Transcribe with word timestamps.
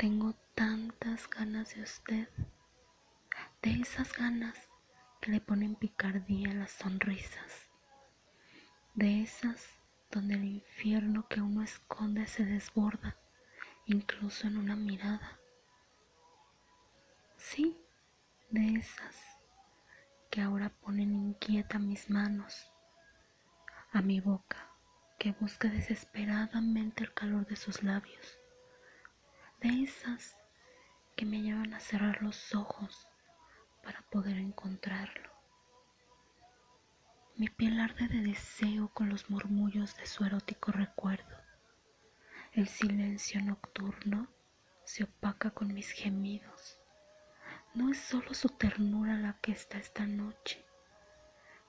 Tengo 0.00 0.34
tantas 0.54 1.28
ganas 1.28 1.74
de 1.74 1.82
usted, 1.82 2.26
de 3.60 3.82
esas 3.82 4.14
ganas 4.14 4.56
que 5.20 5.30
le 5.30 5.42
ponen 5.42 5.74
picardía 5.74 6.52
a 6.52 6.54
las 6.54 6.70
sonrisas, 6.70 7.68
de 8.94 9.20
esas 9.20 9.68
donde 10.10 10.36
el 10.36 10.44
infierno 10.44 11.28
que 11.28 11.42
uno 11.42 11.62
esconde 11.62 12.26
se 12.26 12.46
desborda, 12.46 13.18
incluso 13.84 14.46
en 14.46 14.56
una 14.56 14.74
mirada. 14.74 15.38
Sí, 17.36 17.76
de 18.48 18.76
esas 18.76 19.16
que 20.30 20.40
ahora 20.40 20.70
ponen 20.70 21.12
inquieta 21.12 21.78
mis 21.78 22.08
manos, 22.08 22.72
a 23.92 24.00
mi 24.00 24.18
boca 24.18 24.70
que 25.18 25.32
busca 25.32 25.68
desesperadamente 25.68 27.04
el 27.04 27.12
calor 27.12 27.46
de 27.46 27.56
sus 27.56 27.82
labios 27.82 28.39
de 29.60 29.82
esas 29.82 30.38
que 31.16 31.26
me 31.26 31.42
llevan 31.42 31.74
a 31.74 31.80
cerrar 31.80 32.22
los 32.22 32.54
ojos 32.54 33.06
para 33.82 34.00
poder 34.10 34.38
encontrarlo. 34.38 35.30
Mi 37.36 37.48
piel 37.48 37.78
arde 37.78 38.08
de 38.08 38.22
deseo 38.22 38.88
con 38.88 39.10
los 39.10 39.28
murmullos 39.28 39.96
de 39.98 40.06
su 40.06 40.24
erótico 40.24 40.72
recuerdo. 40.72 41.36
El 42.52 42.68
silencio 42.68 43.42
nocturno 43.42 44.28
se 44.84 45.04
opaca 45.04 45.50
con 45.50 45.74
mis 45.74 45.90
gemidos. 45.90 46.78
No 47.74 47.90
es 47.90 47.98
solo 47.98 48.32
su 48.32 48.48
ternura 48.48 49.16
la 49.16 49.38
que 49.42 49.52
está 49.52 49.76
esta 49.78 50.06
noche. 50.06 50.64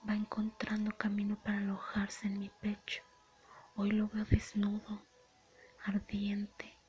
Va 0.08 0.16
encontrando 0.16 0.98
camino 0.98 1.42
para 1.44 1.58
alojarse 1.58 2.28
en 2.28 2.40
mi 2.40 2.50
pecho. 2.62 3.04
Hoy 3.76 3.92
lo 3.92 4.08
veo 4.08 4.26
desnudo, 4.26 5.06
ardiente, 5.84 6.81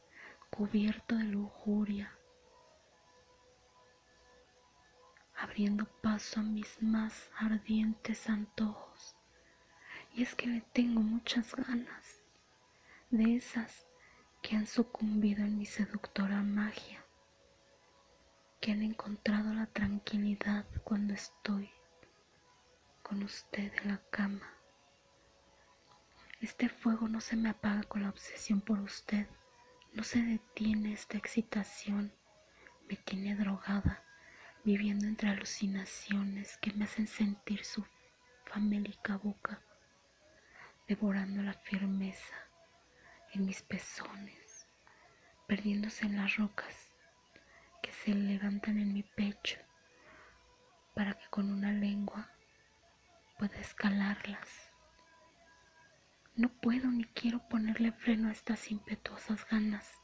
cubierto 0.55 1.17
de 1.17 1.25
lujuria, 1.25 2.13
abriendo 5.35 5.87
paso 6.03 6.41
a 6.41 6.43
mis 6.43 6.83
más 6.83 7.31
ardientes 7.39 8.29
antojos. 8.29 9.17
Y 10.13 10.23
es 10.23 10.35
que 10.35 10.47
le 10.49 10.61
tengo 10.61 11.01
muchas 11.01 11.55
ganas 11.55 12.21
de 13.11 13.37
esas 13.37 13.87
que 14.43 14.55
han 14.55 14.67
sucumbido 14.67 15.43
en 15.43 15.57
mi 15.57 15.65
seductora 15.65 16.43
magia, 16.43 17.03
que 18.61 18.73
han 18.73 18.83
encontrado 18.83 19.55
la 19.55 19.67
tranquilidad 19.67 20.67
cuando 20.85 21.15
estoy 21.15 21.71
con 23.03 23.23
usted 23.23 23.73
en 23.83 23.89
la 23.89 24.03
cama. 24.11 24.53
Este 26.43 26.69
fuego 26.69 27.09
no 27.09 27.23
se 27.23 27.37
me 27.37 27.49
apaga 27.49 27.85
con 27.85 28.03
la 28.03 28.11
obsesión 28.11 28.61
por 28.61 28.79
usted 28.81 29.27
no 29.93 30.05
se 30.05 30.23
detiene 30.23 30.95
esta 30.95 31.19
excitación, 31.19 32.13
me 32.89 32.97
tiene 32.97 33.37
drogada, 33.37 34.03
viviendo 34.65 35.07
entre 35.07 35.29
alucinaciones 35.29 36.57
que 36.59 36.73
me 36.73 36.85
hacen 36.85 37.07
sentir 37.07 37.65
su 37.65 37.85
famélica 38.47 39.19
boca, 39.19 39.61
devorando 40.89 41.43
la 41.43 41.53
firmeza 41.53 42.35
en 43.35 43.45
mis 43.45 43.63
pezones, 43.63 44.67
perdiéndose 45.47 46.07
en 46.07 46.17
las 46.17 46.37
rocas 46.37 46.89
que 47.83 47.93
se 47.93 48.15
levantan 48.15 48.79
en 48.79 48.95
mi 48.95 49.03
pecho 49.03 49.59
para 50.95 51.15
que 51.15 51.27
con 51.29 51.53
una 51.53 51.73
lengua 51.73 52.31
pueda 53.39 53.59
escalarlas 53.59 54.62
no 56.35 56.49
puedo 56.49 56.89
ni 56.91 57.05
quiero 57.05 57.47
ponerle 57.49 57.93
freno 57.93 58.29
a 58.29 58.33
estas 58.33 58.71
impetuosas 58.71 59.47
ganas, 59.49 60.01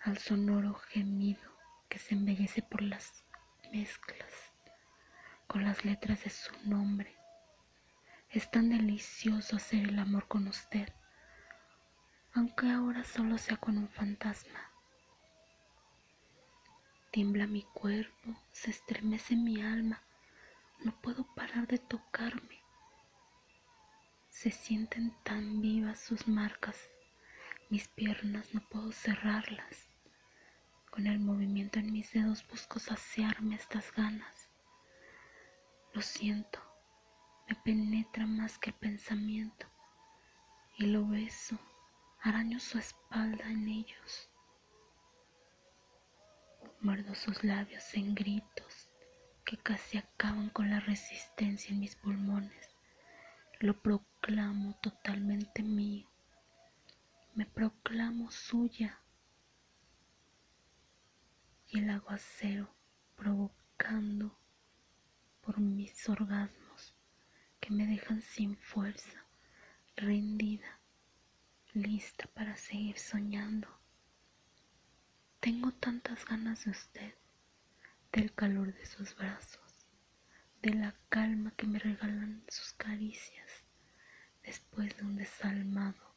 al 0.00 0.18
sonoro 0.18 0.74
gemido 0.74 1.50
que 1.88 1.98
se 1.98 2.14
embellece 2.14 2.62
por 2.62 2.82
las 2.82 3.24
mezclas 3.72 4.30
con 5.46 5.64
las 5.64 5.84
letras 5.84 6.24
de 6.24 6.30
su 6.30 6.52
nombre. 6.64 7.16
Es 8.30 8.50
tan 8.50 8.68
delicioso 8.68 9.56
hacer 9.56 9.88
el 9.88 9.98
amor 9.98 10.26
con 10.28 10.48
usted, 10.48 10.92
aunque 12.34 12.70
ahora 12.70 13.04
solo 13.04 13.38
sea 13.38 13.56
con 13.56 13.78
un 13.78 13.88
fantasma. 13.88 14.70
Tiembla 17.12 17.46
mi 17.46 17.62
cuerpo, 17.62 18.36
se 18.50 18.70
estremece 18.70 19.36
mi 19.36 19.62
alma, 19.62 20.02
no 20.80 21.00
puedo 21.00 21.24
parar 21.34 21.68
de 21.68 21.78
tocarme 21.78 22.53
se 24.44 24.50
sienten 24.50 25.16
tan 25.22 25.62
vivas 25.62 25.98
sus 25.98 26.28
marcas, 26.28 26.76
mis 27.70 27.88
piernas 27.88 28.52
no 28.52 28.60
puedo 28.68 28.92
cerrarlas. 28.92 29.88
Con 30.90 31.06
el 31.06 31.18
movimiento 31.18 31.78
en 31.78 31.90
mis 31.90 32.12
dedos 32.12 32.46
busco 32.48 32.78
saciarme 32.78 33.54
estas 33.54 33.90
ganas. 33.94 34.50
Lo 35.94 36.02
siento, 36.02 36.60
me 37.48 37.54
penetra 37.54 38.26
más 38.26 38.58
que 38.58 38.68
el 38.68 38.76
pensamiento 38.76 39.66
y 40.76 40.88
lo 40.88 41.06
beso, 41.06 41.58
araño 42.20 42.60
su 42.60 42.76
espalda 42.76 43.48
en 43.48 43.66
ellos. 43.66 44.28
Muerdo 46.82 47.14
sus 47.14 47.42
labios 47.44 47.94
en 47.94 48.14
gritos 48.14 48.90
que 49.46 49.56
casi 49.56 49.96
acaban 49.96 50.50
con 50.50 50.68
la 50.68 50.80
resistencia 50.80 51.72
en 51.72 51.80
mis 51.80 51.96
pulmones. 51.96 52.73
Lo 53.60 53.80
proclamo 53.80 54.76
totalmente 54.82 55.62
mío. 55.62 56.08
Me 57.34 57.46
proclamo 57.46 58.30
suya. 58.30 59.00
Y 61.68 61.78
el 61.78 61.90
aguacero 61.90 62.74
provocando 63.14 64.36
por 65.40 65.60
mis 65.60 66.08
orgasmos 66.08 66.94
que 67.60 67.70
me 67.70 67.86
dejan 67.86 68.22
sin 68.22 68.56
fuerza, 68.56 69.24
rendida, 69.96 70.80
lista 71.72 72.26
para 72.34 72.56
seguir 72.56 72.98
soñando. 72.98 73.68
Tengo 75.40 75.72
tantas 75.72 76.24
ganas 76.24 76.64
de 76.64 76.72
usted, 76.72 77.14
del 78.12 78.34
calor 78.34 78.74
de 78.74 78.84
sus 78.84 79.16
brazos 79.16 79.64
de 80.64 80.72
la 80.72 80.94
calma 81.10 81.52
que 81.58 81.66
me 81.66 81.78
regalan 81.78 82.42
sus 82.48 82.72
caricias 82.72 83.43
después 84.44 84.96
de 84.96 85.02
un 85.04 85.16
desalmado 85.16 86.14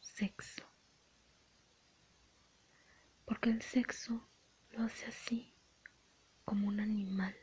sexo. 0.00 0.64
Porque 3.24 3.50
el 3.50 3.62
sexo 3.62 4.28
lo 4.72 4.84
hace 4.84 5.06
así, 5.06 5.54
como 6.44 6.68
un 6.68 6.80
animal 6.80 7.36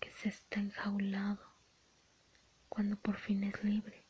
que 0.00 0.10
se 0.12 0.28
está 0.28 0.60
enjaulado 0.60 1.54
cuando 2.68 2.96
por 2.96 3.16
fin 3.16 3.44
es 3.44 3.62
libre, 3.62 4.04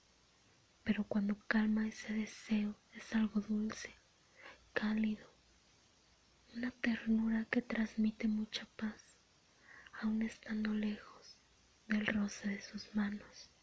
pero 0.82 1.04
cuando 1.04 1.38
calma 1.46 1.86
ese 1.86 2.12
deseo 2.14 2.74
es 2.92 3.14
algo 3.14 3.40
dulce, 3.42 3.94
cálido, 4.72 5.28
una 6.56 6.70
ternura 6.70 7.44
que 7.50 7.60
transmite 7.60 8.26
mucha 8.26 8.66
paz, 8.76 9.18
aun 9.92 10.22
estando 10.22 10.72
lejos 10.72 11.38
del 11.88 12.06
roce 12.06 12.48
de 12.48 12.62
sus 12.62 12.94
manos. 12.94 13.53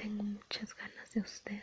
Tengo 0.00 0.22
muchas 0.22 0.74
ganas 0.74 1.12
de 1.12 1.20
usted. 1.20 1.62